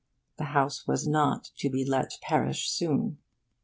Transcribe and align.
The 0.39 0.45
house 0.45 0.87
was 0.87 1.07
not 1.07 1.51
to 1.59 1.69
be 1.69 1.85
let 1.85 2.17
perish 2.23 2.67
soon. 2.71 3.19